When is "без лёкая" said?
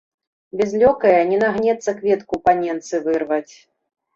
0.61-1.19